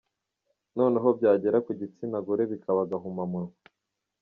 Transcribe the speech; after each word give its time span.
Noneho 0.77 1.07
byagera 1.17 1.57
ku 1.65 1.71
gitsina 1.79 2.17
gore 2.25 2.43
bikaba 2.51 2.79
agahuma 2.85 3.23
munwa. 3.31 3.53